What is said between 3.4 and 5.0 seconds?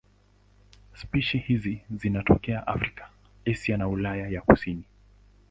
Asia na Ulaya ya kusini.